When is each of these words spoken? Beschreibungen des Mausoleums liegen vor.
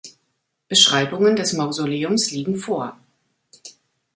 Beschreibungen 0.67 1.35
des 1.35 1.53
Mausoleums 1.53 2.31
liegen 2.31 2.55
vor. 2.57 2.97